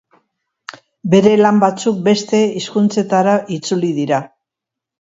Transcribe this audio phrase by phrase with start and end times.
[1.13, 4.27] Bere lan batzuk beste hizkuntzetara itzuli dira.